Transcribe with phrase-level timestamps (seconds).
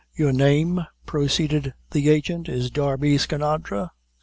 [0.15, 3.91] "Your name," proceeded the agent, "is Darby Skinadre?"